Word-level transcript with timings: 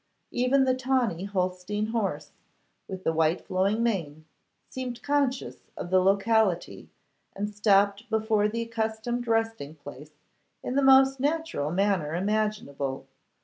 Even 0.31 0.63
the 0.63 0.73
tawny 0.73 1.25
Holstein 1.25 1.85
horse, 1.89 2.31
with 2.87 3.03
the 3.03 3.13
white 3.13 3.45
flowing 3.45 3.83
mane, 3.83 4.25
seemed 4.67 5.03
conscious 5.03 5.57
of 5.77 5.91
the 5.91 5.99
locality, 5.99 6.89
and 7.35 7.53
stopped 7.53 8.09
before 8.09 8.47
the 8.47 8.63
accustomed 8.63 9.27
resting 9.27 9.75
place 9.75 10.13
in 10.63 10.73
the 10.73 10.81
most 10.81 11.19
natural 11.19 11.69
manner 11.69 12.15
imaginable. 12.15 13.05